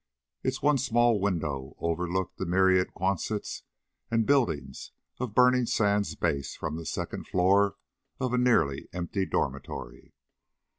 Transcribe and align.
Its 0.41 0.63
one 0.63 0.79
small 0.79 1.19
window 1.19 1.75
overlooked 1.77 2.39
the 2.39 2.45
myriad 2.47 2.91
quonsets 2.95 3.61
and 4.09 4.25
buildings 4.25 4.93
of 5.19 5.35
Burning 5.35 5.67
Sands 5.67 6.15
Base 6.15 6.55
from 6.55 6.75
the 6.75 6.87
second 6.87 7.27
floor 7.27 7.75
of 8.19 8.33
a 8.33 8.39
nearly 8.39 8.89
empty 8.93 9.27
dormitory. 9.27 10.15